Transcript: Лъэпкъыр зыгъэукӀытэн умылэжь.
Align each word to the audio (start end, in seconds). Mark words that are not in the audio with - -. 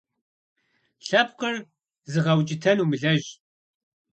Лъэпкъыр 1.07 1.55
зыгъэукӀытэн 2.11 2.77
умылэжь. 2.83 3.27